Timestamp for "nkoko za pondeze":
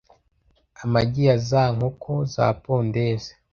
1.75-3.31